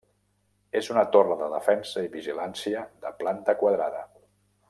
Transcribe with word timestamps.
És 0.79 0.87
una 0.93 1.03
torre 1.15 1.35
de 1.41 1.49
defensa 1.51 2.05
i 2.07 2.11
vigilància 2.15 2.83
de 3.05 3.13
planta 3.21 3.57
quadrada. 3.61 4.03